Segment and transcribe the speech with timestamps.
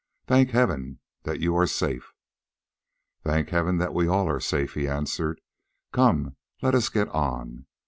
[0.25, 2.11] "Thank Heaven that you are safe!"
[3.23, 5.39] "Thank Heaven that we are all safe," he answered.
[5.93, 7.67] "Come, let us get on.